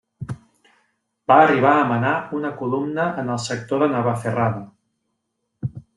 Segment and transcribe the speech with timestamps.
[1.31, 4.65] Va arribar a manar una columna en el sector de Navacerrada.